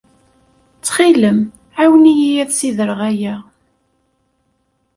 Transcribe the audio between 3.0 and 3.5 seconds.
aya.